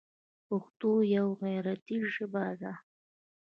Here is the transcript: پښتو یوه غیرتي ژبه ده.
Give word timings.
پښتو 0.47 0.91
یوه 1.15 1.33
غیرتي 1.43 1.97
ژبه 2.13 2.45
ده. 2.61 2.73